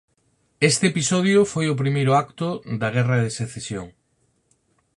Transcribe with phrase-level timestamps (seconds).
[0.69, 2.47] Este episodio foi o primeiro acto
[2.81, 3.87] da Guerra de Secesión.